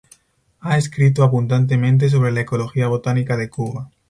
[0.61, 3.91] Ha escrito abundantemente sobre la ecología botánica de Cuba.